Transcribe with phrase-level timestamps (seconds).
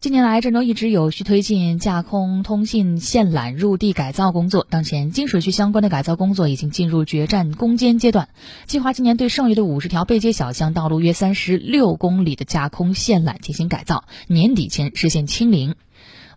[0.00, 4.64] 近年来，郑州一直有序推进架空通信线缆入地改造工作。
[4.70, 8.28] 当前，金水区相关的改造工作已经进入决战攻坚阶段，
[8.68, 15.74] 计划今年对剩余的五十条背街小巷道路约三十六公里的架空线缆进行改造，年底前实现清零。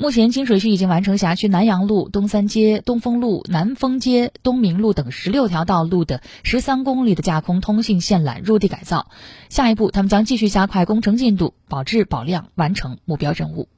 [0.00, 9.08] 目前，金水区已经完成辖区南阳路、东三街、东风路、南丰街、东明路等十六条道路的十三公里的架空通信线缆入地改造。
[9.48, 13.68] 下一步，他们将继续加快工程进度，保质保量，完成目标任务。